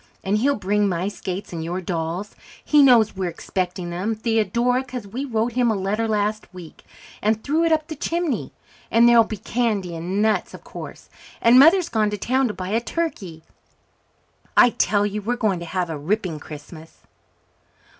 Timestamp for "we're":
3.15-3.29, 15.21-15.35